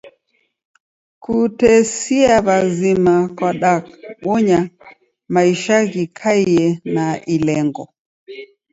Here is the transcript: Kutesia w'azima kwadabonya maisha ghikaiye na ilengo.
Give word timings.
Kutesia 1.23 2.35
w'azima 2.45 3.15
kwadabonya 3.35 4.59
maisha 5.33 5.77
ghikaiye 5.91 6.67
na 6.95 7.05
ilengo. 7.35 7.83